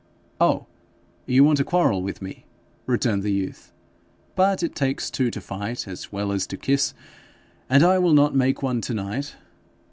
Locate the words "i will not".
7.83-8.33